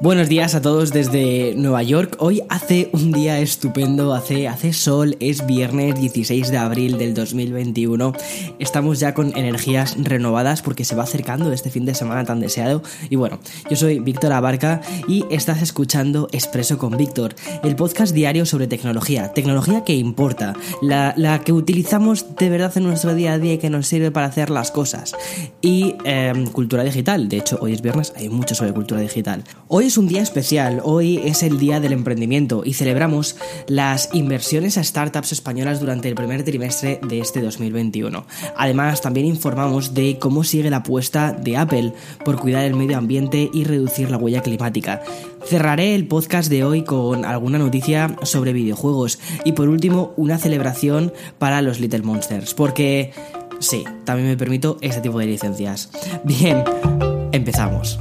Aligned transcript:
Buenos 0.00 0.28
días 0.28 0.54
a 0.54 0.62
todos 0.62 0.92
desde 0.92 1.54
Nueva 1.56 1.82
York. 1.82 2.16
Hoy 2.18 2.42
hace 2.48 2.88
un 2.92 3.12
día 3.12 3.38
estupendo, 3.38 4.14
hace, 4.14 4.48
hace 4.48 4.72
sol, 4.72 5.16
es 5.20 5.46
viernes 5.46 6.00
16 6.00 6.50
de 6.50 6.56
abril 6.56 6.96
del 6.96 7.12
2021. 7.12 8.12
Estamos 8.58 8.98
ya 8.98 9.12
con 9.12 9.36
energías 9.36 9.94
renovadas 9.98 10.62
porque 10.62 10.84
se 10.86 10.94
va 10.94 11.04
acercando 11.04 11.52
este 11.52 11.70
fin 11.70 11.84
de 11.84 11.94
semana 11.94 12.24
tan 12.24 12.40
deseado. 12.40 12.82
Y 13.10 13.16
bueno, 13.16 13.38
yo 13.70 13.76
soy 13.76 13.98
Víctor 13.98 14.32
Abarca 14.32 14.80
y 15.06 15.26
estás 15.30 15.60
escuchando 15.60 16.28
Expreso 16.32 16.76
con 16.78 16.96
Víctor, 16.96 17.34
el 17.62 17.76
podcast 17.76 18.14
diario 18.14 18.46
sobre 18.46 18.66
tecnología, 18.66 19.32
tecnología 19.32 19.84
que 19.84 19.94
importa, 19.94 20.54
la, 20.80 21.40
que 21.44 21.52
utilizamos 21.52 22.36
de 22.36 22.48
verdad 22.48 22.72
en 22.76 22.84
nuestro 22.84 23.14
día 23.14 23.34
a 23.34 23.38
día 23.38 23.54
y 23.54 23.58
que 23.58 23.70
nos 23.70 23.86
sirve 23.86 24.10
para 24.10 24.26
hacer 24.26 24.48
las 24.48 24.70
cosas. 24.70 25.14
Y 25.60 25.94
em, 26.04 26.46
cultura 26.46 26.84
digital, 26.84 27.28
de 27.28 27.36
hecho 27.36 27.58
hoy 27.60 27.74
es 27.74 27.82
viernes, 27.82 28.14
hay 28.16 28.30
mucho 28.30 28.54
sobre 28.54 28.72
cultura 28.72 29.00
digital. 29.02 29.44
Hoy 29.76 29.86
es 29.86 29.98
un 29.98 30.06
día 30.06 30.22
especial, 30.22 30.80
hoy 30.84 31.20
es 31.24 31.42
el 31.42 31.58
Día 31.58 31.80
del 31.80 31.92
Emprendimiento 31.92 32.62
y 32.64 32.74
celebramos 32.74 33.34
las 33.66 34.08
inversiones 34.12 34.78
a 34.78 34.84
startups 34.84 35.32
españolas 35.32 35.80
durante 35.80 36.08
el 36.08 36.14
primer 36.14 36.44
trimestre 36.44 37.00
de 37.02 37.18
este 37.18 37.42
2021. 37.42 38.24
Además, 38.56 39.00
también 39.00 39.26
informamos 39.26 39.92
de 39.92 40.16
cómo 40.20 40.44
sigue 40.44 40.70
la 40.70 40.76
apuesta 40.76 41.32
de 41.32 41.56
Apple 41.56 41.92
por 42.24 42.38
cuidar 42.38 42.62
el 42.62 42.76
medio 42.76 42.96
ambiente 42.96 43.50
y 43.52 43.64
reducir 43.64 44.12
la 44.12 44.16
huella 44.16 44.42
climática. 44.42 45.02
Cerraré 45.44 45.96
el 45.96 46.06
podcast 46.06 46.48
de 46.50 46.62
hoy 46.62 46.84
con 46.84 47.24
alguna 47.24 47.58
noticia 47.58 48.14
sobre 48.22 48.52
videojuegos 48.52 49.18
y 49.44 49.54
por 49.54 49.68
último 49.68 50.14
una 50.16 50.38
celebración 50.38 51.12
para 51.40 51.62
los 51.62 51.80
Little 51.80 52.02
Monsters, 52.02 52.54
porque 52.54 53.10
sí, 53.58 53.82
también 54.04 54.28
me 54.28 54.36
permito 54.36 54.78
este 54.82 55.00
tipo 55.00 55.18
de 55.18 55.26
licencias. 55.26 55.90
Bien, 56.22 56.62
empezamos. 57.32 57.98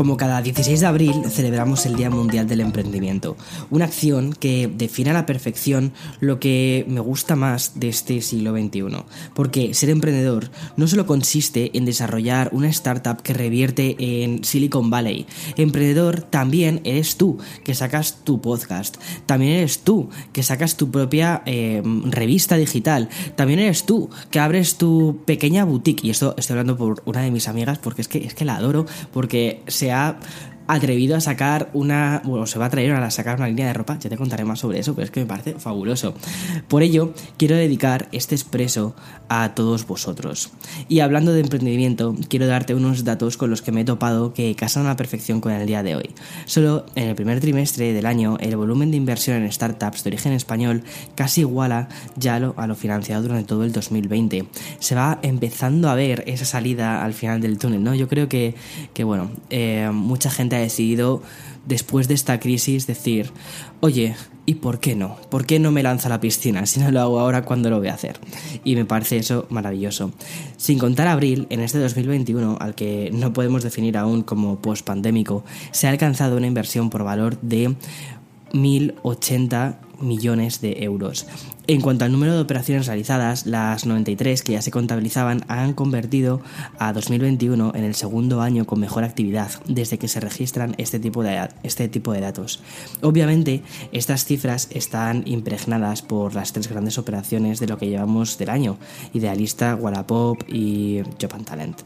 Como 0.00 0.16
cada 0.16 0.40
16 0.40 0.80
de 0.80 0.86
abril 0.86 1.12
celebramos 1.28 1.84
el 1.84 1.94
Día 1.94 2.08
Mundial 2.08 2.48
del 2.48 2.62
Emprendimiento, 2.62 3.36
una 3.68 3.84
acción 3.84 4.32
que 4.32 4.66
define 4.66 5.10
a 5.10 5.12
la 5.12 5.26
perfección 5.26 5.92
lo 6.20 6.40
que 6.40 6.86
me 6.88 7.00
gusta 7.00 7.36
más 7.36 7.78
de 7.78 7.90
este 7.90 8.22
siglo 8.22 8.52
XXI, 8.52 9.04
porque 9.34 9.74
ser 9.74 9.90
emprendedor 9.90 10.50
no 10.78 10.88
solo 10.88 11.04
consiste 11.04 11.76
en 11.76 11.84
desarrollar 11.84 12.48
una 12.52 12.70
startup 12.70 13.20
que 13.20 13.34
revierte 13.34 14.24
en 14.24 14.42
Silicon 14.42 14.88
Valley, 14.88 15.26
emprendedor 15.58 16.22
también 16.22 16.80
eres 16.84 17.16
tú 17.16 17.36
que 17.62 17.74
sacas 17.74 18.24
tu 18.24 18.40
podcast, 18.40 18.96
también 19.26 19.52
eres 19.52 19.80
tú 19.80 20.08
que 20.32 20.42
sacas 20.42 20.78
tu 20.78 20.90
propia 20.90 21.42
eh, 21.44 21.82
revista 22.06 22.56
digital, 22.56 23.10
también 23.36 23.58
eres 23.58 23.84
tú 23.84 24.08
que 24.30 24.40
abres 24.40 24.78
tu 24.78 25.18
pequeña 25.26 25.66
boutique, 25.66 26.06
y 26.06 26.10
esto 26.10 26.34
estoy 26.38 26.54
hablando 26.54 26.78
por 26.78 27.02
una 27.04 27.20
de 27.20 27.30
mis 27.30 27.48
amigas 27.48 27.76
porque 27.76 28.00
es 28.00 28.08
que, 28.08 28.24
es 28.24 28.32
que 28.32 28.46
la 28.46 28.56
adoro, 28.56 28.86
porque 29.12 29.60
se 29.66 29.89
ha 29.90 30.16
atrevido 30.74 31.16
a 31.16 31.20
sacar 31.20 31.70
una, 31.72 32.22
bueno, 32.24 32.46
se 32.46 32.58
va 32.58 32.66
a 32.66 32.68
atrever 32.68 32.90
a 32.92 33.10
sacar 33.10 33.36
una 33.36 33.48
línea 33.48 33.66
de 33.66 33.72
ropa, 33.72 33.98
ya 33.98 34.10
te 34.10 34.16
contaré 34.16 34.44
más 34.44 34.60
sobre 34.60 34.78
eso, 34.78 34.94
pero 34.94 35.04
es 35.04 35.10
que 35.10 35.20
me 35.20 35.26
parece 35.26 35.54
fabuloso. 35.54 36.14
Por 36.68 36.82
ello, 36.82 37.12
quiero 37.36 37.56
dedicar 37.56 38.08
este 38.12 38.34
expreso 38.34 38.94
a 39.28 39.54
todos 39.54 39.86
vosotros. 39.86 40.50
Y 40.88 41.00
hablando 41.00 41.32
de 41.32 41.40
emprendimiento, 41.40 42.14
quiero 42.28 42.46
darte 42.46 42.74
unos 42.74 43.04
datos 43.04 43.36
con 43.36 43.50
los 43.50 43.62
que 43.62 43.72
me 43.72 43.82
he 43.82 43.84
topado 43.84 44.34
que 44.34 44.54
casan 44.54 44.86
a 44.86 44.90
la 44.90 44.96
perfección 44.96 45.40
con 45.40 45.52
el 45.52 45.66
día 45.66 45.82
de 45.82 45.96
hoy. 45.96 46.10
Solo 46.46 46.86
en 46.94 47.08
el 47.08 47.14
primer 47.14 47.40
trimestre 47.40 47.92
del 47.92 48.06
año, 48.06 48.36
el 48.40 48.56
volumen 48.56 48.90
de 48.90 48.96
inversión 48.96 49.42
en 49.42 49.52
startups 49.52 50.04
de 50.04 50.10
origen 50.10 50.32
español 50.32 50.82
casi 51.14 51.42
iguala 51.42 51.88
ya 52.16 52.38
lo, 52.38 52.54
a 52.56 52.66
lo 52.66 52.74
financiado 52.74 53.22
durante 53.22 53.46
todo 53.46 53.64
el 53.64 53.72
2020. 53.72 54.46
Se 54.78 54.94
va 54.94 55.18
empezando 55.22 55.88
a 55.88 55.94
ver 55.94 56.24
esa 56.26 56.44
salida 56.44 57.04
al 57.04 57.14
final 57.14 57.40
del 57.40 57.58
túnel, 57.58 57.82
¿no? 57.82 57.94
Yo 57.94 58.08
creo 58.08 58.28
que, 58.28 58.54
que 58.94 59.04
bueno, 59.04 59.30
eh, 59.50 59.90
mucha 59.92 60.30
gente 60.30 60.59
decidido 60.60 61.22
después 61.66 62.08
de 62.08 62.14
esta 62.14 62.40
crisis 62.40 62.86
decir, 62.86 63.30
oye, 63.80 64.16
¿y 64.46 64.54
por 64.56 64.80
qué 64.80 64.94
no? 64.94 65.16
¿Por 65.30 65.46
qué 65.46 65.58
no 65.58 65.70
me 65.70 65.82
lanza 65.82 66.08
a 66.08 66.10
la 66.10 66.20
piscina 66.20 66.66
si 66.66 66.80
no 66.80 66.90
lo 66.90 67.00
hago 67.00 67.20
ahora 67.20 67.44
cuando 67.44 67.70
lo 67.70 67.78
voy 67.78 67.88
a 67.88 67.94
hacer? 67.94 68.18
Y 68.64 68.76
me 68.76 68.84
parece 68.84 69.18
eso 69.18 69.46
maravilloso. 69.50 70.12
Sin 70.56 70.78
contar 70.78 71.06
abril, 71.06 71.46
en 71.50 71.60
este 71.60 71.78
2021, 71.78 72.58
al 72.60 72.74
que 72.74 73.10
no 73.12 73.32
podemos 73.32 73.62
definir 73.62 73.96
aún 73.96 74.22
como 74.22 74.60
post-pandémico, 74.60 75.44
se 75.70 75.86
ha 75.86 75.90
alcanzado 75.90 76.36
una 76.36 76.46
inversión 76.46 76.90
por 76.90 77.04
valor 77.04 77.38
de 77.40 77.74
1.080 78.52 79.76
millones 80.00 80.60
de 80.60 80.84
euros. 80.84 81.26
En 81.66 81.80
cuanto 81.80 82.04
al 82.04 82.10
número 82.10 82.34
de 82.34 82.40
operaciones 82.40 82.86
realizadas, 82.86 83.46
las 83.46 83.86
93 83.86 84.42
que 84.42 84.54
ya 84.54 84.62
se 84.62 84.72
contabilizaban 84.72 85.44
han 85.46 85.72
convertido 85.72 86.40
a 86.78 86.92
2021 86.92 87.72
en 87.76 87.84
el 87.84 87.94
segundo 87.94 88.40
año 88.40 88.66
con 88.66 88.80
mejor 88.80 89.04
actividad 89.04 89.50
desde 89.66 89.96
que 89.96 90.08
se 90.08 90.18
registran 90.18 90.74
este 90.78 90.98
tipo 90.98 91.22
de, 91.22 91.48
este 91.62 91.88
tipo 91.88 92.12
de 92.12 92.20
datos. 92.20 92.60
Obviamente, 93.02 93.62
estas 93.92 94.24
cifras 94.24 94.68
están 94.72 95.22
impregnadas 95.26 96.02
por 96.02 96.34
las 96.34 96.52
tres 96.52 96.68
grandes 96.68 96.98
operaciones 96.98 97.60
de 97.60 97.68
lo 97.68 97.78
que 97.78 97.88
llevamos 97.88 98.36
del 98.36 98.50
año, 98.50 98.76
Idealista, 99.12 99.76
Wallapop 99.76 100.42
y 100.48 101.02
Job 101.20 101.44
Talent. 101.44 101.82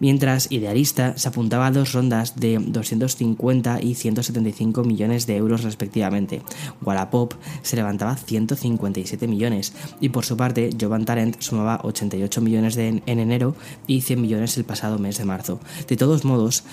Mientras 0.00 0.50
Idealista 0.50 1.16
se 1.16 1.28
apuntaba 1.28 1.68
a 1.68 1.70
dos 1.70 1.92
rondas 1.92 2.34
de 2.34 2.58
250 2.58 3.80
y 3.80 3.94
175 3.94 4.82
millones 4.82 5.26
de 5.26 5.36
euros 5.36 5.62
respectivamente. 5.62 6.42
Wallapop 6.82 7.34
se 7.62 7.76
levantaba 7.76 8.16
157 8.16 9.26
millones 9.28 9.72
y 10.00 10.10
por 10.10 10.24
su 10.24 10.36
parte 10.36 10.70
Jovan 10.78 11.04
Talent 11.04 11.40
sumaba 11.40 11.80
88 11.82 12.40
millones 12.40 12.76
en 12.76 13.02
enero 13.06 13.54
y 13.86 14.00
100 14.02 14.20
millones 14.20 14.56
el 14.56 14.64
pasado 14.64 14.98
mes 14.98 15.18
de 15.18 15.24
marzo. 15.24 15.60
De 15.88 15.96
todos 15.96 16.24
modos, 16.24 16.64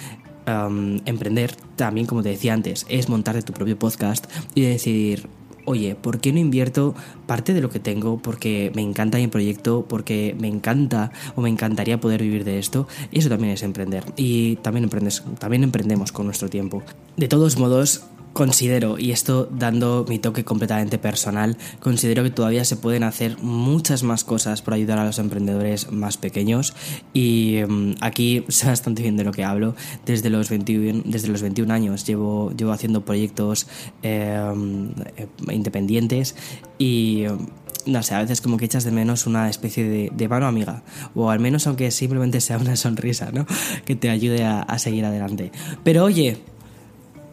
emprender 1.06 1.56
también, 1.76 2.08
como 2.08 2.24
te 2.24 2.30
decía 2.30 2.54
antes, 2.54 2.86
es 2.90 3.10
montarte 3.10 3.42
tu 3.42 3.54
propio 3.54 3.78
podcast 3.78 4.26
y 4.56 4.62
decidir, 4.62 5.28
oye, 5.66 5.96
¿por 5.96 6.20
qué 6.20 6.32
no 6.32 6.40
invierto 6.40 6.96
parte 7.26 7.54
de 7.54 7.62
lo 7.62 7.70
que 7.70 7.80
tengo 7.80 8.22
porque 8.22 8.72
me 8.74 8.82
encanta 8.82 9.18
mi 9.18 9.28
proyecto, 9.28 9.86
porque 9.88 10.36
me 10.40 10.48
encanta 10.48 11.12
o 11.36 11.42
me 11.42 11.50
encantaría 11.50 12.00
poder 12.00 12.22
vivir 12.22 12.46
de 12.46 12.60
esto? 12.60 12.88
Eso 13.12 13.30
también 13.30 13.54
es 13.54 13.64
emprender 13.64 14.06
y 14.16 14.56
también, 14.58 14.86
emprendes, 14.86 15.24
también 15.40 15.64
emprendemos 15.64 16.12
con 16.12 16.26
nuestro 16.26 16.50
tiempo. 16.50 16.82
De 17.18 17.28
todos 17.28 17.58
modos, 17.58 18.06
considero, 18.38 19.00
y 19.00 19.14
esto 19.14 19.50
dando 19.52 20.06
mi 20.08 20.20
toque 20.20 20.44
completamente 20.44 21.00
personal, 21.00 21.58
considero 21.80 22.22
que 22.22 22.30
todavía 22.30 22.66
se 22.66 22.76
pueden 22.76 23.02
hacer 23.02 23.40
muchas 23.42 24.04
más 24.04 24.24
cosas 24.24 24.62
por 24.62 24.76
ayudar 24.76 25.00
a 25.00 25.06
los 25.06 25.18
emprendedores 25.18 25.92
más 25.92 26.18
pequeños 26.18 26.76
y 27.16 27.56
em, 27.56 27.96
aquí 28.00 28.46
sé 28.50 28.68
bastante 28.68 29.02
bien 29.02 29.18
de 29.18 29.24
lo 29.24 29.32
que 29.32 29.44
hablo. 29.44 29.74
Desde 30.06 30.30
los 30.30 30.52
21, 30.52 31.02
desde 31.06 31.30
los 31.30 31.42
21 31.42 31.74
años 31.74 32.06
llevo, 32.06 32.52
llevo 32.56 32.74
haciendo 32.74 33.04
proyectos 33.04 33.66
em, 34.04 34.92
eh, 35.16 35.26
independientes 35.52 36.36
y 36.78 37.24
em, 37.24 37.40
no 37.88 38.04
sé, 38.04 38.14
a 38.14 38.22
veces 38.22 38.42
como 38.42 38.58
que 38.58 38.66
echas 38.66 38.84
de 38.84 38.92
menos 38.92 39.26
una 39.26 39.50
especie 39.50 39.84
de, 39.84 40.12
de, 40.14 40.28
mano 40.28 40.46
amiga, 40.46 40.84
o 41.16 41.32
al 41.32 41.40
menos 41.40 41.66
aunque 41.66 41.90
simplemente 41.90 42.40
sea 42.40 42.60
una 42.60 42.76
sonrisa, 42.76 43.32
¿no? 43.32 43.48
Que 43.86 43.96
te 43.96 44.12
ayude 44.12 44.46
a 44.46 44.78
seguir 44.78 45.06
adelante. 45.06 45.52
Pero 45.84 46.04
oye, 46.04 46.38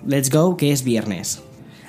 Let's 0.06 0.29
go, 0.31 0.59
que 0.59 0.71
es 0.71 0.85
viernes 0.85 1.43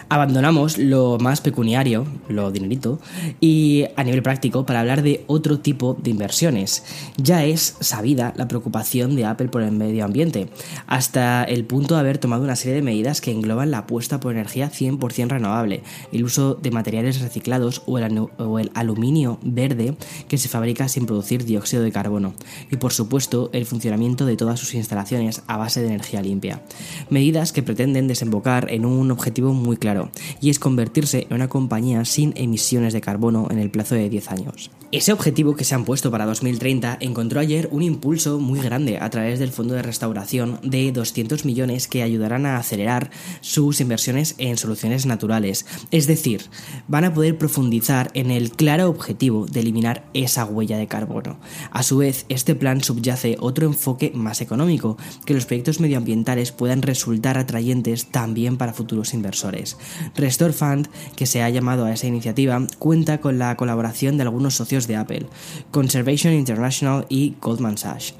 abandonamos 0.09 0.77
lo 0.77 1.17
más 1.19 1.41
pecuniario, 1.41 2.05
lo 2.27 2.51
dinerito, 2.51 2.99
y 3.39 3.85
a 3.95 4.03
nivel 4.03 4.21
práctico 4.21 4.65
para 4.65 4.79
hablar 4.79 5.01
de 5.01 5.23
otro 5.27 5.59
tipo 5.59 5.95
de 6.01 6.11
inversiones. 6.11 6.83
Ya 7.17 7.43
es 7.43 7.75
sabida 7.79 8.33
la 8.35 8.47
preocupación 8.47 9.15
de 9.15 9.25
Apple 9.25 9.49
por 9.49 9.61
el 9.61 9.71
medio 9.71 10.05
ambiente, 10.05 10.49
hasta 10.87 11.43
el 11.43 11.65
punto 11.65 11.95
de 11.95 12.01
haber 12.01 12.17
tomado 12.17 12.43
una 12.43 12.55
serie 12.55 12.75
de 12.75 12.81
medidas 12.81 13.21
que 13.21 13.31
engloban 13.31 13.71
la 13.71 13.79
apuesta 13.79 14.19
por 14.19 14.33
energía 14.33 14.71
100% 14.71 15.29
renovable, 15.29 15.83
el 16.11 16.23
uso 16.23 16.55
de 16.55 16.71
materiales 16.71 17.21
reciclados 17.21 17.81
o 17.85 17.97
el, 17.97 18.19
o 18.37 18.59
el 18.59 18.71
aluminio 18.73 19.39
verde 19.41 19.95
que 20.27 20.37
se 20.37 20.49
fabrica 20.49 20.87
sin 20.87 21.05
producir 21.05 21.45
dióxido 21.45 21.83
de 21.83 21.91
carbono, 21.91 22.33
y 22.71 22.77
por 22.77 22.93
supuesto 22.93 23.49
el 23.53 23.65
funcionamiento 23.65 24.25
de 24.25 24.37
todas 24.37 24.59
sus 24.59 24.73
instalaciones 24.75 25.41
a 25.47 25.57
base 25.57 25.81
de 25.81 25.87
energía 25.87 26.21
limpia. 26.21 26.61
Medidas 27.09 27.51
que 27.51 27.63
pretenden 27.63 28.07
desembocar 28.07 28.67
en 28.71 28.85
un 28.85 29.11
objetivo 29.11 29.53
muy 29.53 29.77
claro 29.77 29.94
y 30.41 30.49
es 30.49 30.59
convertirse 30.59 31.27
en 31.29 31.35
una 31.35 31.47
compañía 31.47 32.05
sin 32.05 32.33
emisiones 32.35 32.93
de 32.93 33.01
carbono 33.01 33.47
en 33.51 33.59
el 33.59 33.69
plazo 33.69 33.95
de 33.95 34.09
10 34.09 34.31
años. 34.31 34.71
Ese 34.91 35.11
objetivo 35.11 35.55
que 35.55 35.63
se 35.63 35.73
han 35.73 35.83
puesto 35.83 36.11
para 36.11 36.25
2030 36.25 36.97
encontró 37.01 37.39
ayer 37.39 37.67
un 37.71 37.81
impulso 37.81 38.39
muy 38.39 38.59
grande 38.59 38.99
a 38.99 39.09
través 39.09 39.39
del 39.39 39.51
Fondo 39.51 39.73
de 39.73 39.81
Restauración 39.81 40.59
de 40.61 40.91
200 40.91 41.43
millones 41.43 41.87
que 41.87 42.03
ayudarán 42.03 42.45
a 42.45 42.57
acelerar 42.57 43.09
sus 43.41 43.81
inversiones 43.81 44.35
en 44.37 44.57
soluciones 44.57 45.07
naturales. 45.07 45.65
Es 45.89 46.05
decir, 46.05 46.43
van 46.87 47.03
a 47.03 47.13
poder 47.13 47.37
profundizar 47.37 48.11
en 48.13 48.29
el 48.29 48.51
claro 48.51 48.87
objetivo 48.87 49.47
de 49.47 49.61
eliminar 49.61 50.05
esa 50.13 50.45
huella 50.45 50.77
de 50.77 50.87
carbono. 50.87 51.39
A 51.71 51.81
su 51.81 51.97
vez, 51.97 52.25
este 52.29 52.53
plan 52.53 52.81
subyace 52.81 53.37
otro 53.39 53.65
enfoque 53.65 54.11
más 54.13 54.39
económico, 54.39 54.97
que 55.25 55.33
los 55.33 55.47
proyectos 55.47 55.79
medioambientales 55.79 56.51
puedan 56.51 56.83
resultar 56.83 57.39
atrayentes 57.39 58.11
también 58.11 58.57
para 58.57 58.73
futuros 58.73 59.15
inversores. 59.15 59.77
Restore 60.15 60.53
Fund, 60.53 60.89
que 61.15 61.25
se 61.25 61.41
ha 61.41 61.49
llamado 61.49 61.85
a 61.85 61.93
esa 61.93 62.07
iniciativa, 62.07 62.65
cuenta 62.77 63.19
con 63.19 63.39
la 63.39 63.57
colaboración 63.57 64.17
de 64.17 64.23
algunos 64.23 64.55
socios 64.55 64.74
de 64.75 64.97
Apple, 64.97 65.27
Conservation 65.71 66.33
International 66.33 67.05
y 67.07 67.35
Goldman 67.41 67.77
Sachs. 67.77 68.13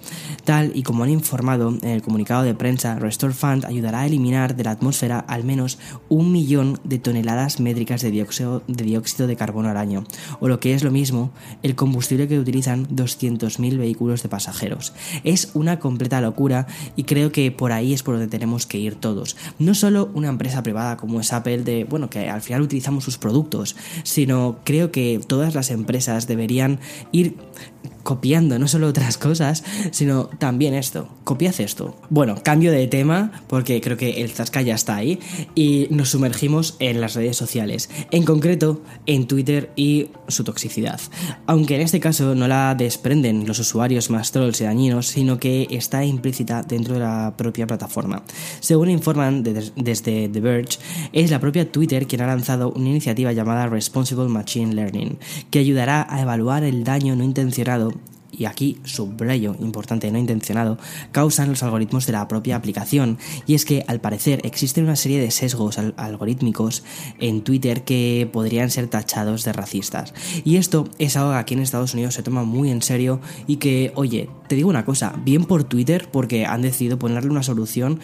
Tal 0.45 0.71
y 0.73 0.83
como 0.83 1.03
han 1.03 1.09
informado 1.09 1.75
en 1.81 1.89
el 1.89 2.01
comunicado 2.01 2.43
de 2.43 2.55
prensa, 2.55 2.95
Restore 2.95 3.33
Fund 3.33 3.65
ayudará 3.65 4.01
a 4.01 4.05
eliminar 4.05 4.55
de 4.55 4.63
la 4.63 4.71
atmósfera 4.71 5.19
al 5.19 5.43
menos 5.43 5.77
un 6.07 6.31
millón 6.31 6.79
de 6.83 6.99
toneladas 6.99 7.59
métricas 7.59 8.01
de 8.01 8.11
dióxido, 8.11 8.63
de 8.67 8.85
dióxido 8.85 9.27
de 9.27 9.35
carbono 9.35 9.69
al 9.69 9.77
año, 9.77 10.05
o 10.39 10.47
lo 10.47 10.59
que 10.59 10.73
es 10.73 10.83
lo 10.83 10.91
mismo, 10.91 11.31
el 11.63 11.75
combustible 11.75 12.27
que 12.27 12.39
utilizan 12.39 12.87
200.000 12.87 13.77
vehículos 13.77 14.23
de 14.23 14.29
pasajeros. 14.29 14.93
Es 15.23 15.51
una 15.53 15.79
completa 15.79 16.21
locura 16.21 16.67
y 16.95 17.03
creo 17.03 17.31
que 17.31 17.51
por 17.51 17.71
ahí 17.71 17.93
es 17.93 18.03
por 18.03 18.15
donde 18.15 18.29
tenemos 18.29 18.65
que 18.65 18.77
ir 18.77 18.95
todos. 18.95 19.35
No 19.59 19.73
solo 19.73 20.09
una 20.13 20.29
empresa 20.29 20.63
privada 20.63 20.97
como 20.97 21.19
es 21.19 21.33
Apple, 21.33 21.63
de 21.63 21.83
bueno, 21.83 22.09
que 22.09 22.29
al 22.29 22.41
final 22.41 22.61
utilizamos 22.61 23.03
sus 23.03 23.17
productos, 23.17 23.75
sino 24.03 24.59
creo 24.63 24.91
que 24.91 25.19
todas 25.25 25.55
las 25.55 25.71
empresas 25.71 26.27
deberían 26.27 26.44
deberían 26.45 26.79
ir 27.11 27.33
copiando 28.05 28.59
no 28.59 28.67
solo 28.67 28.87
otras 28.87 29.17
cosas, 29.17 29.63
sino 29.89 30.25
también 30.37 30.75
esto. 30.75 31.09
Copiad 31.23 31.59
esto. 31.59 31.97
Bueno, 32.11 32.35
cambio 32.43 32.71
de 32.71 32.85
tema 32.87 33.31
porque 33.47 33.81
creo 33.81 33.97
que 33.97 34.21
el 34.21 34.29
Zasca 34.29 34.61
ya 34.61 34.75
está 34.75 34.95
ahí 34.95 35.19
y 35.55 35.87
nos 35.89 36.09
sumergimos 36.09 36.75
en 36.77 37.01
las 37.01 37.15
redes 37.15 37.35
sociales, 37.35 37.89
en 38.11 38.23
concreto 38.23 38.83
en 39.07 39.25
Twitter 39.25 39.71
y 39.75 40.11
su 40.27 40.43
toxicidad. 40.43 41.01
Aunque 41.47 41.75
en 41.75 41.81
este 41.81 41.99
caso 41.99 42.35
no 42.35 42.47
la 42.47 42.75
desprenden 42.75 43.47
los 43.47 43.57
usuarios 43.57 44.11
más 44.11 44.31
trolls 44.31 44.61
y 44.61 44.65
dañinos, 44.65 45.07
sino 45.07 45.39
que 45.39 45.67
está 45.71 46.05
implícita 46.05 46.61
dentro 46.61 46.93
de 46.93 46.99
la 46.99 47.33
propia 47.35 47.65
plataforma. 47.65 48.23
Según 48.59 48.91
informan 48.91 49.41
desde 49.41 50.29
The 50.29 50.39
Verge, 50.41 50.77
es 51.11 51.31
la 51.31 51.39
propia 51.39 51.71
Twitter 51.71 52.05
quien 52.05 52.21
ha 52.21 52.27
lanzado 52.27 52.71
una 52.71 52.89
iniciativa 52.89 53.33
llamada 53.33 53.65
Responsible 53.65 54.27
Machine 54.27 54.75
Learning, 54.75 55.17
que 55.49 55.57
ayudará 55.57 56.05
a 56.07 56.21
evaluar 56.21 56.63
el 56.63 56.83
daño 56.83 57.15
no 57.15 57.23
intencionado 57.23 57.94
y 58.37 58.45
aquí 58.45 58.77
subrayo, 58.83 59.55
importante, 59.59 60.11
no 60.11 60.17
intencionado, 60.17 60.77
causan 61.11 61.49
los 61.49 61.63
algoritmos 61.63 62.05
de 62.05 62.13
la 62.13 62.27
propia 62.27 62.55
aplicación. 62.55 63.17
Y 63.47 63.55
es 63.55 63.65
que 63.65 63.83
al 63.87 64.01
parecer 64.01 64.41
existen 64.43 64.85
una 64.85 64.95
serie 64.95 65.19
de 65.19 65.31
sesgos 65.31 65.77
algorítmicos 65.97 66.83
en 67.19 67.41
Twitter 67.41 67.83
que 67.83 68.29
podrían 68.31 68.69
ser 68.69 68.87
tachados 68.87 69.43
de 69.43 69.53
racistas. 69.53 70.13
Y 70.43 70.57
esto 70.57 70.89
es 70.99 71.17
algo 71.17 71.31
que 71.31 71.37
aquí 71.37 71.53
en 71.53 71.61
Estados 71.61 71.93
Unidos 71.93 72.13
se 72.13 72.23
toma 72.23 72.43
muy 72.43 72.71
en 72.71 72.81
serio 72.81 73.19
y 73.47 73.57
que, 73.57 73.91
oye, 73.95 74.29
te 74.47 74.55
digo 74.55 74.69
una 74.69 74.85
cosa, 74.85 75.13
bien 75.23 75.45
por 75.45 75.63
Twitter 75.63 76.09
porque 76.11 76.45
han 76.45 76.61
decidido 76.61 76.99
ponerle 76.99 77.31
una 77.31 77.43
solución 77.43 77.99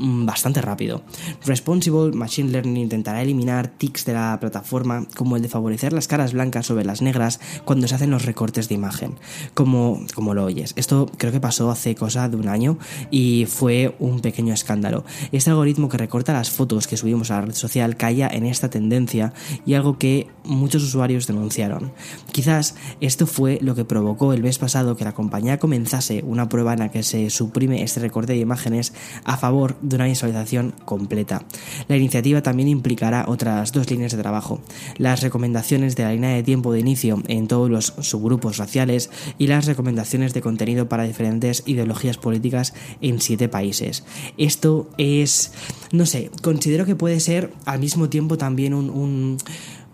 bastante 0.00 0.60
rápido. 0.62 1.02
Responsible 1.44 2.12
Machine 2.12 2.50
Learning 2.50 2.76
intentará 2.76 3.22
eliminar 3.22 3.68
tics 3.68 4.04
de 4.04 4.14
la 4.14 4.38
plataforma 4.40 5.06
como 5.16 5.36
el 5.36 5.42
de 5.42 5.48
favorecer 5.48 5.92
las 5.92 6.08
caras 6.08 6.32
blancas 6.32 6.66
sobre 6.66 6.84
las 6.84 7.02
negras 7.02 7.40
cuando 7.64 7.86
se 7.86 7.94
hacen 7.94 8.10
los 8.10 8.24
recortes 8.24 8.68
de 8.68 8.74
imagen, 8.74 9.14
como, 9.54 10.00
como 10.14 10.34
lo 10.34 10.44
oyes. 10.44 10.72
Esto 10.76 11.10
creo 11.18 11.32
que 11.32 11.40
pasó 11.40 11.70
hace 11.70 11.94
cosa 11.94 12.28
de 12.28 12.36
un 12.36 12.48
año 12.48 12.78
y 13.10 13.46
fue 13.46 13.94
un 13.98 14.20
pequeño 14.20 14.54
escándalo. 14.54 15.04
Este 15.32 15.50
algoritmo 15.50 15.88
que 15.88 15.98
recorta 15.98 16.32
las 16.32 16.50
fotos 16.50 16.86
que 16.86 16.96
subimos 16.96 17.30
a 17.30 17.36
la 17.36 17.46
red 17.46 17.54
social 17.54 17.96
caía 17.96 18.28
en 18.28 18.46
esta 18.46 18.70
tendencia 18.70 19.32
y 19.66 19.74
algo 19.74 19.98
que 19.98 20.28
muchos 20.44 20.82
usuarios 20.82 21.26
denunciaron. 21.26 21.92
Quizás 22.32 22.74
esto 23.00 23.26
fue 23.26 23.58
lo 23.60 23.74
que 23.74 23.84
provocó 23.84 24.32
el 24.32 24.42
mes 24.42 24.58
pasado 24.58 24.96
que 24.96 25.04
la 25.04 25.12
compañía 25.12 25.58
comenzase 25.58 26.22
una 26.26 26.48
prueba 26.48 26.72
en 26.72 26.80
la 26.80 26.90
que 26.90 27.02
se 27.02 27.30
suprime 27.30 27.82
este 27.82 28.00
recorte 28.00 28.32
de 28.32 28.38
imágenes 28.38 28.92
a 29.24 29.36
favor 29.36 29.76
de 29.90 29.96
una 29.96 30.06
visualización 30.06 30.72
completa. 30.84 31.42
La 31.88 31.96
iniciativa 31.96 32.42
también 32.42 32.68
implicará 32.68 33.24
otras 33.28 33.72
dos 33.72 33.90
líneas 33.90 34.12
de 34.12 34.18
trabajo, 34.22 34.62
las 34.96 35.20
recomendaciones 35.20 35.96
de 35.96 36.04
la 36.04 36.12
línea 36.12 36.30
de 36.30 36.42
tiempo 36.42 36.72
de 36.72 36.80
inicio 36.80 37.22
en 37.28 37.46
todos 37.46 37.68
los 37.68 37.92
subgrupos 38.00 38.56
raciales 38.56 39.10
y 39.36 39.48
las 39.48 39.66
recomendaciones 39.66 40.32
de 40.32 40.40
contenido 40.40 40.88
para 40.88 41.04
diferentes 41.04 41.62
ideologías 41.66 42.16
políticas 42.16 42.72
en 43.00 43.20
siete 43.20 43.48
países. 43.48 44.04
Esto 44.38 44.88
es, 44.96 45.52
no 45.92 46.06
sé, 46.06 46.30
considero 46.42 46.86
que 46.86 46.96
puede 46.96 47.20
ser 47.20 47.52
al 47.66 47.80
mismo 47.80 48.08
tiempo 48.08 48.38
también 48.38 48.74
un... 48.74 49.36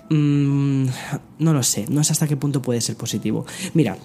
Mm, 0.09 0.87
no 1.41 1.53
lo 1.53 1.63
sé, 1.65 1.87
no 1.89 2.05
sé 2.05 2.13
hasta 2.13 2.29
qué 2.29 2.37
punto 2.37 2.63
puede 2.63 2.81
ser 2.81 2.97
positivo. 2.97 3.45
Mira, 3.75 3.99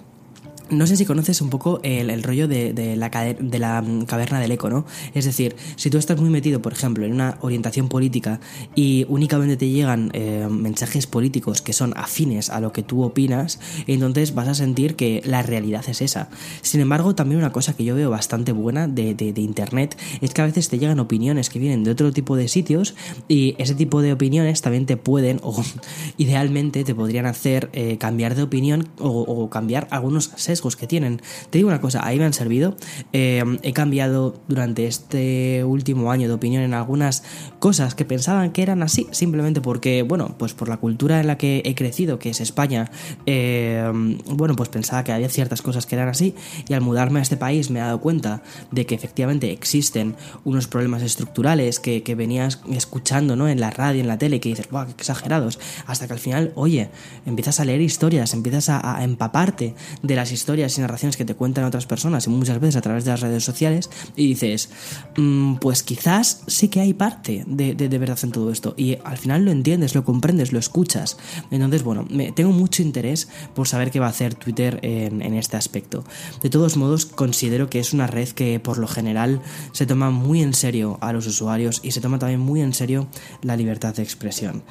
no 0.72 0.86
sé 0.86 0.96
si 0.96 1.04
conoces 1.04 1.40
un 1.40 1.50
poco 1.50 1.80
el, 1.82 2.22
rollo 2.22 2.48
de, 2.48 2.96
la, 2.96 3.10
de 3.10 3.58
la 3.58 3.82
mm, 3.82 4.04
caverna 4.06 4.40
del 4.40 4.52
eco, 4.52 4.70
¿no? 4.70 4.84
Es 5.14 5.26
decir, 5.26 5.54
si 5.76 5.90
tú 5.90 5.98
estás 5.98 6.18
muy 6.18 6.30
metido, 6.30 6.62
por 6.62 6.72
ejemplo, 6.72 7.04
en 7.04 7.12
una 7.12 7.36
orientación 7.40 7.88
política 7.88 8.40
y 8.74 9.04
únicamente 9.08 9.56
te 9.56 9.68
llegan 9.68 10.10
eh, 10.14 10.48
mensajes 10.50 11.06
políticos 11.06 11.62
que 11.62 11.72
son 11.72 11.92
afines 11.96 12.50
a 12.50 12.60
lo 12.60 12.72
que 12.72 12.82
tú 12.82 13.02
opinas, 13.02 13.60
entonces 13.86 14.34
vas 14.34 14.48
a 14.48 14.54
sentir 14.54 14.96
que 14.96 15.22
la 15.24 15.42
realidad 15.42 15.84
es 15.88 16.00
esa. 16.00 16.28
Sin 16.62 16.80
embargo, 16.80 17.14
también 17.14 17.38
una 17.38 17.52
cosa 17.52 17.74
que 17.74 17.84
yo 17.84 17.94
veo 17.94 18.10
bastante 18.10 18.52
buena 18.52 18.88
de, 18.88 19.32
Internet 19.42 19.96
es 20.20 20.34
que 20.34 20.42
a 20.42 20.46
veces 20.46 20.68
te 20.68 20.78
llegan 20.78 21.00
opiniones 21.00 21.50
que 21.50 21.58
vienen 21.58 21.84
de 21.84 21.90
otro 21.90 22.12
tipo 22.12 22.36
de 22.36 22.48
sitios 22.48 22.94
y 23.28 23.54
ese 23.58 23.74
tipo 23.74 24.02
de 24.02 24.12
opiniones 24.12 24.62
también 24.62 24.86
te 24.86 24.96
pueden 24.96 25.40
o 25.42 25.62
idealmente 26.16 26.84
te 26.84 26.94
podrían 26.94 27.26
hacer 27.26 27.70
eh, 27.72 27.98
cambiar 27.98 28.34
de 28.34 28.42
opinión 28.42 28.88
o, 28.98 29.08
o 29.08 29.50
cambiar 29.50 29.88
algunos 29.90 30.32
sesgos 30.36 30.61
que 30.76 30.86
tienen. 30.86 31.20
Te 31.50 31.58
digo 31.58 31.68
una 31.68 31.80
cosa, 31.80 32.06
ahí 32.06 32.18
me 32.18 32.24
han 32.24 32.32
servido. 32.32 32.76
Eh, 33.12 33.42
he 33.62 33.72
cambiado 33.72 34.40
durante 34.48 34.86
este 34.86 35.64
último 35.64 36.10
año 36.10 36.28
de 36.28 36.34
opinión 36.34 36.62
en 36.62 36.74
algunas 36.74 37.24
cosas 37.58 37.94
que 37.94 38.04
pensaban 38.04 38.52
que 38.52 38.62
eran 38.62 38.82
así, 38.82 39.06
simplemente 39.10 39.60
porque, 39.60 40.02
bueno, 40.02 40.36
pues 40.38 40.54
por 40.54 40.68
la 40.68 40.76
cultura 40.76 41.20
en 41.20 41.26
la 41.26 41.38
que 41.38 41.62
he 41.64 41.74
crecido, 41.74 42.18
que 42.18 42.30
es 42.30 42.40
España, 42.40 42.90
eh, 43.26 43.90
bueno, 44.26 44.56
pues 44.56 44.68
pensaba 44.68 45.04
que 45.04 45.12
había 45.12 45.28
ciertas 45.28 45.62
cosas 45.62 45.86
que 45.86 45.96
eran 45.96 46.08
así 46.08 46.34
y 46.68 46.74
al 46.74 46.80
mudarme 46.80 47.18
a 47.18 47.22
este 47.22 47.36
país 47.36 47.70
me 47.70 47.80
he 47.80 47.82
dado 47.82 48.00
cuenta 48.00 48.42
de 48.70 48.86
que 48.86 48.94
efectivamente 48.94 49.50
existen 49.50 50.16
unos 50.44 50.66
problemas 50.66 51.02
estructurales 51.02 51.80
que, 51.80 52.12
venías 52.12 52.60
escuchando, 52.70 53.36
¿no? 53.36 53.48
En 53.48 53.58
la 53.58 53.70
radio, 53.70 54.02
en 54.02 54.06
la 54.06 54.18
tele, 54.18 54.38
que 54.38 54.50
dices, 54.50 54.68
wow, 54.70 54.84
qué 54.84 54.92
exagerados, 54.92 55.58
hasta 55.86 56.06
que 56.06 56.12
al 56.12 56.18
final, 56.18 56.52
oye, 56.56 56.90
empiezas 57.24 57.58
a 57.58 57.64
leer 57.64 57.80
historias, 57.80 58.34
empiezas 58.34 58.68
a, 58.68 58.98
a 58.98 59.02
empaparte 59.02 59.74
de 60.02 60.14
las 60.14 60.30
historias 60.30 60.51
historias 60.52 60.76
y 60.76 60.82
narraciones 60.82 61.16
que 61.16 61.24
te 61.24 61.34
cuentan 61.34 61.64
otras 61.64 61.86
personas 61.86 62.26
y 62.26 62.30
muchas 62.30 62.60
veces 62.60 62.76
a 62.76 62.82
través 62.82 63.06
de 63.06 63.10
las 63.10 63.20
redes 63.20 63.42
sociales 63.42 63.88
y 64.16 64.26
dices, 64.26 64.68
mm, 65.16 65.54
pues 65.54 65.82
quizás 65.82 66.42
sí 66.46 66.68
que 66.68 66.80
hay 66.80 66.92
parte 66.92 67.44
de, 67.46 67.74
verdad 67.98 68.18
en 68.22 68.32
todo 68.32 68.52
esto 68.52 68.74
y 68.76 68.98
al 69.02 69.16
final 69.16 69.46
lo 69.46 69.50
entiendes, 69.50 69.94
lo 69.94 70.04
comprendes, 70.04 70.52
lo 70.52 70.58
escuchas. 70.58 71.16
Entonces, 71.50 71.84
bueno, 71.84 72.04
me, 72.10 72.32
tengo 72.32 72.52
mucho 72.52 72.82
interés 72.82 73.28
por 73.54 73.66
saber 73.66 73.90
qué 73.90 73.98
va 73.98 74.06
a 74.06 74.10
hacer 74.10 74.34
Twitter 74.34 74.78
en, 74.82 75.22
en 75.22 75.32
este 75.34 75.56
aspecto. 75.56 76.04
De 76.42 76.50
todos 76.50 76.76
modos, 76.76 77.06
considero 77.06 77.70
que 77.70 77.78
es 77.78 77.94
una 77.94 78.06
red 78.06 78.28
que 78.28 78.60
por 78.60 78.76
lo 78.76 78.88
general 78.88 79.40
se 79.72 79.86
toma 79.86 80.10
muy 80.10 80.42
en 80.42 80.52
serio 80.52 80.98
a 81.00 81.14
los 81.14 81.26
usuarios 81.26 81.80
y 81.82 81.92
se 81.92 82.02
toma 82.02 82.18
también 82.18 82.40
muy 82.40 82.60
en 82.60 82.74
serio 82.74 83.06
la 83.40 83.56
libertad 83.56 83.94
de 83.94 84.02
expresión. 84.02 84.62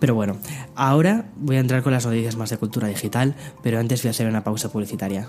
Pero 0.00 0.14
bueno, 0.14 0.36
ahora 0.74 1.30
voy 1.36 1.56
a 1.56 1.60
entrar 1.60 1.82
con 1.82 1.92
las 1.92 2.06
noticias 2.06 2.36
más 2.36 2.50
de 2.50 2.58
cultura 2.58 2.88
digital, 2.88 3.34
pero 3.62 3.78
antes 3.78 4.02
voy 4.02 4.08
a 4.08 4.10
hacer 4.10 4.28
una 4.28 4.44
pausa 4.44 4.70
publicitaria. 4.70 5.28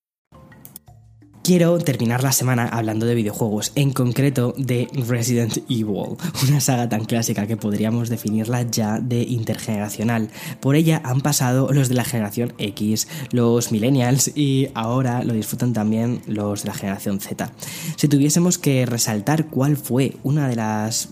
Quiero 1.51 1.77
terminar 1.79 2.23
la 2.23 2.31
semana 2.31 2.65
hablando 2.65 3.05
de 3.05 3.13
videojuegos, 3.13 3.73
en 3.75 3.91
concreto 3.91 4.53
de 4.57 4.87
Resident 5.05 5.57
Evil, 5.67 6.15
una 6.47 6.61
saga 6.61 6.87
tan 6.87 7.03
clásica 7.03 7.45
que 7.45 7.57
podríamos 7.57 8.07
definirla 8.07 8.61
ya 8.61 9.01
de 9.01 9.23
intergeneracional. 9.23 10.29
Por 10.61 10.77
ella 10.77 11.01
han 11.03 11.19
pasado 11.19 11.67
los 11.73 11.89
de 11.89 11.95
la 11.95 12.05
generación 12.05 12.53
X, 12.57 13.09
los 13.33 13.73
millennials 13.73 14.31
y 14.33 14.69
ahora 14.75 15.25
lo 15.25 15.33
disfrutan 15.33 15.73
también 15.73 16.21
los 16.25 16.63
de 16.63 16.69
la 16.69 16.73
generación 16.73 17.19
Z. 17.19 17.51
Si 17.97 18.07
tuviésemos 18.07 18.57
que 18.57 18.85
resaltar 18.85 19.47
cuál 19.47 19.75
fue 19.75 20.15
una 20.23 20.47
de 20.47 20.55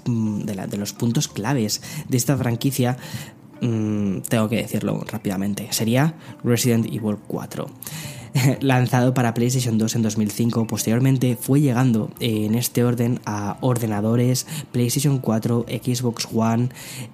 mm, 0.10 0.44
de 0.44 0.78
los 0.78 0.94
puntos 0.94 1.28
claves 1.28 1.82
de 2.08 2.16
esta 2.16 2.38
franquicia, 2.38 2.96
mm, 3.60 4.20
tengo 4.30 4.48
que 4.48 4.56
decirlo 4.56 5.04
rápidamente, 5.06 5.68
sería 5.72 6.14
Resident 6.46 6.86
Evil 6.86 7.18
4. 7.28 7.70
lanzado 8.62 9.14
para 9.14 9.34
PlayStation 9.34 9.78
2 9.78 9.96
en 9.96 10.02
2005. 10.02 10.68
Posteriormente 10.68 11.38
fue 11.40 11.62
llegando 11.62 12.10
en 12.20 12.56
este 12.56 12.84
orden 12.84 13.20
a 13.26 13.58
ordenadores, 13.62 14.46
PlayStation 14.72 15.20
4, 15.20 15.66
Xbox 15.68 16.28
One, 16.34 16.70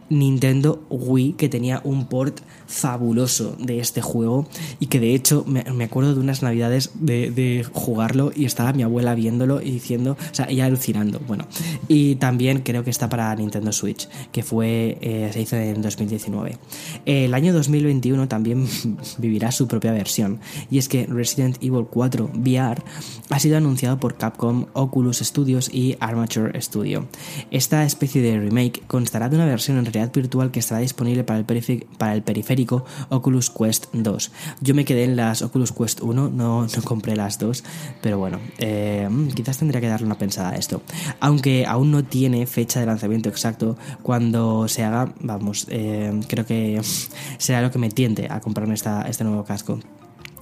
Nintendo 0.09 0.83
Wii, 0.89 1.33
que 1.33 1.49
tenía 1.49 1.81
un 1.83 2.07
port 2.07 2.39
fabuloso 2.67 3.55
de 3.59 3.79
este 3.79 4.01
juego 4.01 4.47
y 4.79 4.87
que 4.87 4.99
de 4.99 5.13
hecho 5.13 5.45
me, 5.47 5.83
acuerdo 5.83 6.15
de 6.15 6.19
unas 6.19 6.41
navidades 6.41 6.91
de, 6.95 7.65
jugarlo 7.71 8.31
y 8.35 8.45
estaba 8.45 8.73
mi 8.73 8.83
abuela 8.83 9.15
viéndolo 9.15 9.61
y 9.61 9.71
diciendo, 9.71 10.17
o 10.19 10.35
sea, 10.35 10.47
ella 10.49 10.65
alucinando. 10.65 11.19
Bueno, 11.27 11.45
y 11.87 12.15
también 12.15 12.61
creo 12.61 12.83
que 12.83 12.89
está 12.89 13.09
para 13.09 13.33
Nintendo 13.35 13.71
Switch, 13.71 14.07
que 14.31 14.43
fue, 14.43 14.97
eh, 15.01 15.29
se 15.31 15.41
hizo 15.41 15.55
en 15.55 15.81
2019. 15.81 16.57
El 17.05 17.33
año 17.33 17.53
2021 17.53 18.27
también 18.27 18.67
vivirá 19.17 19.51
su 19.51 19.67
propia 19.67 19.91
versión 19.91 20.39
y 20.69 20.77
es 20.77 20.89
que 20.89 21.07
Resident 21.15 21.57
Evil 21.61 21.87
4 21.89 22.31
VR 22.33 22.83
ha 23.29 23.39
sido 23.39 23.57
anunciado 23.57 23.99
por 23.99 24.17
Capcom, 24.17 24.65
Oculus 24.73 25.19
Studios 25.19 25.69
y 25.73 25.97
Armature 25.99 26.59
Studio. 26.61 27.07
Esta 27.51 27.83
especie 27.83 28.21
de 28.21 28.39
remake 28.39 28.83
constará 28.87 29.29
de 29.29 29.35
una 29.35 29.45
versión 29.45 29.77
en 29.77 29.85
realidad 29.85 30.11
virtual 30.13 30.51
que 30.51 30.59
estará 30.59 30.81
disponible 30.81 31.23
para 31.23 31.39
el, 31.39 32.23
periférico 32.23 32.85
Oculus 33.09 33.49
Quest 33.49 33.87
2. 33.93 34.31
Yo 34.61 34.75
me 34.75 34.85
quedé 34.85 35.03
en 35.03 35.15
las 35.15 35.41
Oculus 35.41 35.71
Quest 35.71 36.01
1, 36.01 36.29
no, 36.29 36.67
compré 36.83 37.15
las 37.15 37.39
dos, 37.39 37.63
pero 38.01 38.17
bueno, 38.17 38.39
eh, 38.57 39.09
quizás 39.35 39.57
tendría 39.57 39.81
que 39.81 39.87
darle 39.87 40.05
una 40.05 40.17
pensada 40.17 40.51
a 40.51 40.55
esto. 40.55 40.81
Aunque 41.19 41.65
aún 41.65 41.91
no 41.91 42.03
tiene 42.03 42.45
fecha 42.45 42.79
de 42.79 42.85
lanzamiento 42.85 43.29
exacto, 43.29 43.77
cuando 44.01 44.67
se 44.67 44.83
haga, 44.83 45.13
vamos, 45.19 45.67
eh, 45.69 46.19
creo 46.27 46.45
que 46.45 46.81
será 47.37 47.61
lo 47.61 47.71
que 47.71 47.79
me 47.79 47.89
tiente 47.89 48.27
a 48.29 48.39
comprarme 48.39 48.73
esta, 48.73 49.03
este 49.03 49.23
nuevo 49.23 49.43
casco. 49.43 49.79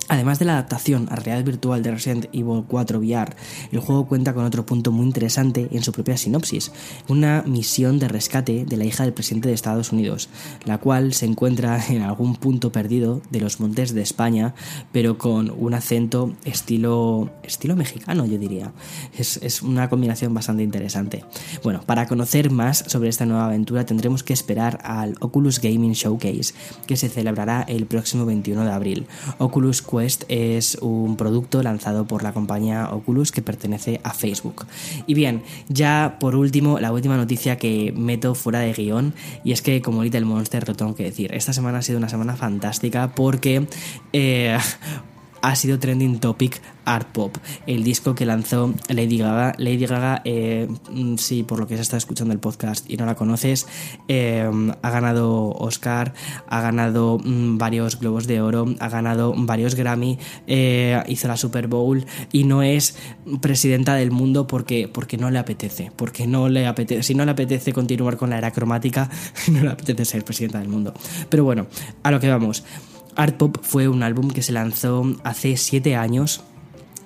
Además 0.10 0.38
de 0.40 0.46
la 0.46 0.54
adaptación 0.54 1.08
a 1.10 1.16
realidad 1.16 1.46
virtual 1.46 1.82
de 1.82 1.92
Resident 1.92 2.26
Evil 2.34 2.64
4 2.68 3.00
VR, 3.00 3.36
el 3.72 3.80
juego 3.80 4.06
cuenta 4.06 4.34
con 4.34 4.44
otro 4.44 4.66
punto 4.66 4.92
muy 4.92 5.06
interesante 5.06 5.70
en 5.72 5.82
su 5.82 5.92
propia 5.92 6.18
sinopsis, 6.18 6.72
una 7.08 7.44
misión 7.48 8.00
de 8.00 8.10
rescate 8.10 8.66
de 8.66 8.78
la 8.78 8.84
hija 8.84 9.04
del 9.04 9.14
presidente 9.14 9.48
de 9.48 9.54
Estados 9.54 9.92
Unidos, 9.92 10.30
la 10.66 10.78
cual 10.78 11.14
se 11.14 11.26
encuentra 11.26 11.82
en 11.90 12.02
algún 12.02 12.36
punto 12.36 12.72
perdido 12.72 13.22
de 13.30 13.40
los 13.40 13.60
montes 13.60 13.94
de 13.94 14.02
España, 14.02 14.54
pero 14.92 15.18
con 15.18 15.50
un 15.50 15.74
acento 15.74 16.34
estilo, 16.44 17.32
estilo 17.44 17.76
mexicano, 17.76 18.26
yo 18.26 18.38
diría. 18.38 18.74
Es, 19.18 19.38
es 19.38 19.62
una 19.62 19.90
combinación 19.90 20.34
bastante 20.34 20.64
interesante. 20.64 21.24
Bueno, 21.64 21.82
para 21.86 22.08
conocer 22.08 22.52
más 22.52 22.84
sobre 22.88 23.10
esta 23.10 23.26
nueva 23.26 23.46
aventura 23.46 23.86
tendremos 23.86 24.24
que 24.24 24.34
esperar 24.34 24.80
al 24.84 25.16
Oculus 25.22 25.60
Gaming 25.62 25.94
Showcase, 25.94 26.54
que 26.88 26.98
se 26.98 27.10
celebrará 27.10 27.62
el 27.62 27.86
próximo 27.86 28.26
21 28.26 28.66
de 28.66 28.72
abril. 28.72 29.08
Oculus 29.38 29.82
Es 30.02 30.78
un 30.82 31.18
producto 31.18 31.62
lanzado 31.62 32.06
por 32.06 32.24
la 32.24 32.34
compañía 32.34 32.90
Oculus 32.92 33.32
que 33.32 33.42
pertenece 33.42 34.02
a 34.04 34.14
Facebook. 34.14 34.66
Y 35.08 35.14
bien, 35.14 35.44
ya 35.70 36.18
por 36.20 36.36
último, 36.36 36.80
la 36.80 36.92
última 36.92 37.18
noticia 37.18 37.58
que 37.58 37.94
meto 37.96 38.36
fuera 38.36 38.60
de 38.60 38.74
guion, 38.74 39.14
y 39.44 39.52
es 39.52 39.62
que 39.62 39.82
como 39.82 40.04
Little 40.04 40.26
Monster 40.26 40.68
lo 40.68 40.76
tengo 40.76 40.96
que 40.96 41.04
decir, 41.04 41.34
esta 41.34 41.54
semana 41.54 41.80
ha 41.80 41.82
sido 41.82 41.98
una 41.98 42.10
semana 42.10 42.36
fantástica 42.36 43.14
porque 43.16 43.68
eh, 44.14 44.58
ha 45.44 45.56
sido 45.58 45.78
trending 45.78 46.20
topic 46.20 46.62
Art 46.86 47.10
Pop, 47.12 47.38
el 47.68 47.84
disco 47.84 48.16
que 48.16 48.26
lanzó 48.26 48.74
Lady 48.88 49.18
Gaga. 49.18 49.54
Lady 49.58 49.86
Gaga, 49.86 50.22
eh, 50.24 50.68
mm, 50.90 51.18
sí, 51.18 51.44
por 51.44 51.60
lo 51.60 51.68
que 51.68 51.76
se 51.76 51.82
está 51.82 51.98
escuchando 51.98 52.34
el 52.34 52.40
podcast 52.40 52.90
y 52.90 52.96
no 52.96 53.06
la 53.06 53.16
conoces, 53.16 53.68
eh, 54.08 54.50
ha 54.82 54.90
ganado 54.90 55.52
Oscar, 55.52 56.14
ha 56.48 56.62
ganado 56.62 57.20
mm, 57.24 57.58
varios 57.58 58.00
Globos 58.00 58.26
de 58.26 58.42
Oro, 58.42 58.74
ha 58.80 58.88
ganado 58.88 59.34
varios 59.36 59.76
Grammy, 59.76 60.18
eh, 60.48 61.02
hizo 61.08 61.28
la 61.28 61.36
Super 61.36 61.68
Bowl 61.68 62.06
y 62.32 62.46
no 62.46 62.64
es 62.64 62.96
presidenta 63.42 63.96
del 63.96 64.12
mundo 64.12 64.48
porque, 64.48 64.88
porque 64.88 65.18
no 65.18 65.30
le 65.30 65.40
apetece, 65.40 65.92
porque 65.96 66.26
no 66.26 66.48
le 66.48 66.68
apetece, 66.68 67.04
si 67.04 67.16
no 67.16 67.26
le 67.26 67.32
apetece 67.32 67.74
continuar 67.74 68.16
con 68.16 68.30
la 68.30 68.38
era 68.38 68.52
cromática, 68.52 69.10
no 69.52 69.62
le 69.62 69.70
apetece 69.70 70.06
ser 70.06 70.24
presidenta 70.24 70.60
del 70.60 70.70
mundo. 70.70 70.94
Pero 71.28 71.44
bueno, 71.44 71.68
a 72.02 72.12
lo 72.12 72.22
que 72.22 72.30
vamos. 72.30 72.64
Art 73.16 73.38
Pop 73.38 73.58
fue 73.62 73.88
un 73.88 74.04
álbum 74.04 74.30
que 74.30 74.42
se 74.42 74.52
lanzó 74.52 75.04
hace 75.24 75.58
7 75.58 75.96
años 75.96 76.44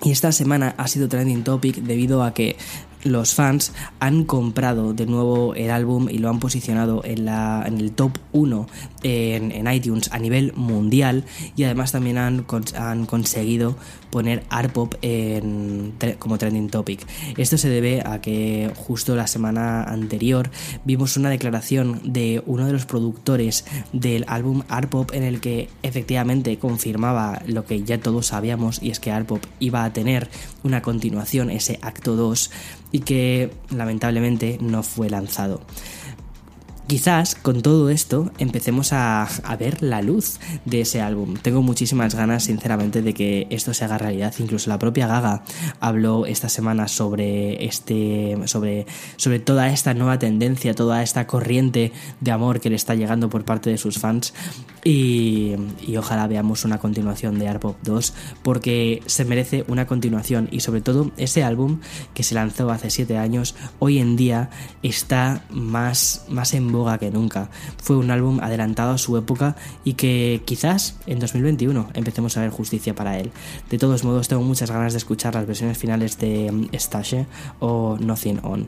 y 0.04 0.12
esta 0.12 0.32
semana 0.32 0.76
ha 0.78 0.88
sido 0.88 1.08
trending 1.08 1.44
topic 1.44 1.78
debido 1.78 2.24
a 2.24 2.34
que 2.34 2.56
los 3.04 3.34
fans 3.34 3.74
han 4.00 4.25
comprado 4.25 4.94
de 4.94 5.06
nuevo 5.06 5.56
el 5.56 5.72
álbum 5.72 6.10
y 6.10 6.18
lo 6.18 6.30
han 6.30 6.39
posicionado 6.39 7.01
en, 7.04 7.25
la, 7.25 7.63
en 7.66 7.77
el 7.77 7.92
top 7.92 8.18
1 8.34 8.68
en, 9.04 9.68
iTunes 9.72 10.10
a 10.12 10.20
nivel 10.20 10.54
mundial 10.56 11.25
y 11.56 11.63
además 11.63 11.92
también 11.92 12.18
han, 12.18 12.46
han 12.75 13.06
conseguido 13.06 13.75
poner 14.10 14.44
art 14.50 14.72
pop 14.72 14.96
en, 15.01 15.94
como 16.20 16.38
trending 16.38 16.70
topic. 16.70 17.06
Esto 17.38 17.58
se 17.58 17.70
debe 17.70 18.01
a 18.06 18.22
que 18.22 18.72
justo 18.75 19.16
la 19.16 19.27
semana 19.27 19.84
anterior 19.84 20.50
vimos 20.86 21.18
una 21.18 21.30
declaración 21.30 22.01
de 22.04 22.42
uno 22.46 22.66
de 22.66 22.74
los 22.74 22.86
productores 22.86 23.66
del 23.94 24.25
álbum 24.27 24.63
art 24.70 24.89
pop 24.89 25.12
en 25.13 25.24
el 25.24 25.42
que 25.42 25.70
efectivamente 25.84 26.58
confirmaba 26.58 27.42
lo 27.46 27.66
que 27.66 27.84
ya 27.84 28.00
todos 28.00 28.27
sabíamos 28.27 28.82
y 28.82 28.92
es 28.92 29.00
que 29.00 29.12
art 29.12 29.27
pop 29.27 29.44
iba 29.60 29.84
a 29.84 29.94
tener 29.94 30.30
una 30.67 30.81
continuación, 30.81 31.50
ese 31.50 31.79
acto 31.81 32.15
2 32.15 32.51
y 32.91 33.00
que 33.00 33.51
lamentablemente 33.69 34.57
no 34.62 34.83
fue 34.83 35.09
lanzado. 35.09 35.62
Quizás 36.88 37.36
con 37.36 37.62
todo 37.62 37.89
esto 37.89 38.31
empecemos 38.38 38.93
a, 38.93 39.27
ver 39.59 39.83
la 39.83 40.01
luz 40.01 40.39
de 40.63 40.81
ese 40.81 41.01
álbum. 41.01 41.36
Tengo 41.36 41.62
muchísimas 41.62 42.15
ganas, 42.15 42.45
sinceramente, 42.45 43.01
de 43.01 43.13
que 43.13 43.45
esto 43.50 43.74
se 43.74 43.83
haga 43.83 43.97
realidad. 43.97 44.33
Incluso 44.39 44.69
la 44.69 44.79
propia 44.79 45.05
Gaga 45.05 45.43
habló 45.81 46.25
esta 46.25 46.47
semana 46.47 46.88
sobre 46.88 47.65
este. 47.65 48.38
sobre. 48.45 48.86
sobre 49.17 49.39
toda 49.39 49.67
esta 49.67 49.93
nueva 49.95 50.17
tendencia, 50.17 50.74
toda 50.74 51.03
esta 51.03 51.27
corriente 51.27 51.91
de 52.21 52.31
amor 52.31 52.62
que 52.62 52.69
le 52.69 52.77
está 52.77 52.95
llegando 52.95 53.29
por 53.29 53.43
parte 53.43 53.69
de 53.69 53.77
sus 53.77 54.00
fans. 54.00 54.33
Y, 54.89 55.53
ojalá 55.98 56.27
veamos 56.27 56.63
una 56.63 56.77
continuación 56.77 57.38
de 57.39 57.50
Art 57.50 57.60
Pop 57.60 57.75
2. 57.84 58.13
Porque 58.41 59.03
se 59.06 59.25
merece 59.25 59.65
una 59.67 59.86
continuación. 59.86 60.48
Y 60.50 60.62
sobre 60.62 60.79
todo, 60.79 61.12
ese 61.17 61.44
álbum 61.44 61.82
que 62.13 62.24
se 62.24 62.36
lanzó 62.36 62.70
hace 62.70 62.89
7 62.89 63.17
años, 63.17 63.53
hoy 63.79 64.00
en 64.00 64.15
día 64.15 64.50
está 64.84 65.44
más, 65.50 66.25
más 66.29 66.53
en 66.53 66.72
que 67.00 67.12
nunca. 67.12 67.50
Fue 67.84 67.98
un 67.98 68.12
álbum 68.12 68.39
adelantado 68.39 68.91
a 68.94 68.98
su 68.98 69.17
época 69.17 69.58
y 69.84 69.96
que 69.96 70.41
quizás 70.46 70.96
en 71.06 71.20
2021 71.20 71.89
empecemos 71.94 72.38
a 72.38 72.41
ver 72.41 72.51
justicia 72.51 72.96
para 72.96 73.20
él. 73.20 73.32
De 73.70 73.77
todos 73.77 74.06
modos, 74.06 74.29
tengo 74.29 74.41
muchas 74.44 74.72
ganas 74.72 74.94
de 74.94 75.00
escuchar 75.00 75.36
las 75.36 75.46
versiones 75.46 75.77
finales 75.77 76.17
de 76.17 76.50
mm, 76.50 76.70
Stashe 76.77 77.25
o 77.60 77.98
Nothing 78.00 78.39
On. 78.44 78.67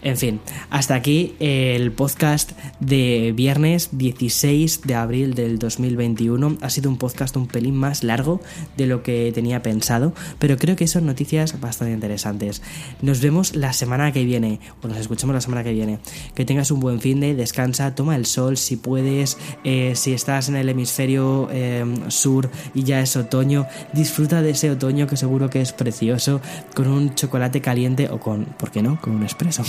En 0.00 0.16
fin, 0.16 0.40
hasta 0.70 0.94
aquí 0.94 1.34
el 1.40 1.90
podcast 1.90 2.52
de 2.78 3.32
viernes 3.34 3.88
16 3.92 4.82
de 4.82 4.94
abril 4.94 5.34
del 5.34 5.58
2021. 5.58 6.58
Ha 6.60 6.70
sido 6.70 6.88
un 6.88 6.98
podcast 6.98 7.36
un 7.36 7.48
pelín 7.48 7.74
más 7.74 8.04
largo 8.04 8.40
de 8.76 8.86
lo 8.86 9.02
que 9.02 9.32
tenía 9.34 9.60
pensado, 9.60 10.12
pero 10.38 10.56
creo 10.56 10.76
que 10.76 10.86
son 10.86 11.04
noticias 11.04 11.60
bastante 11.60 11.94
interesantes. 11.94 12.62
Nos 13.02 13.20
vemos 13.20 13.56
la 13.56 13.72
semana 13.72 14.12
que 14.12 14.24
viene, 14.24 14.60
o 14.82 14.86
nos 14.86 14.98
escuchamos 14.98 15.34
la 15.34 15.40
semana 15.40 15.64
que 15.64 15.72
viene. 15.72 15.98
Que 16.36 16.44
tengas 16.44 16.70
un 16.70 16.78
buen 16.78 17.00
fin 17.00 17.18
de, 17.18 17.34
descansa, 17.34 17.96
toma 17.96 18.14
el 18.14 18.26
sol 18.26 18.56
si 18.56 18.76
puedes, 18.76 19.36
eh, 19.64 19.94
si 19.96 20.12
estás 20.12 20.48
en 20.48 20.54
el 20.54 20.68
hemisferio 20.68 21.48
eh, 21.50 21.84
sur 22.06 22.50
y 22.72 22.84
ya 22.84 23.00
es 23.00 23.16
otoño, 23.16 23.66
disfruta 23.92 24.42
de 24.42 24.50
ese 24.50 24.70
otoño 24.70 25.08
que 25.08 25.16
seguro 25.16 25.50
que 25.50 25.60
es 25.60 25.72
precioso, 25.72 26.40
con 26.74 26.86
un 26.86 27.16
chocolate 27.16 27.60
caliente 27.60 28.08
o 28.10 28.20
con, 28.20 28.44
¿por 28.44 28.70
qué 28.70 28.80
no?, 28.80 29.00
con 29.00 29.16
un 29.16 29.24
espresso. 29.24 29.64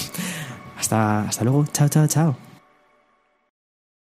Hasta, 0.78 1.22
hasta 1.22 1.44
luego. 1.44 1.66
Chao, 1.74 1.88
chao, 1.88 2.08
chao. 2.08 2.49